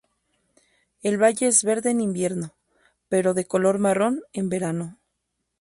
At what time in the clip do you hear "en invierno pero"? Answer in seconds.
1.91-3.35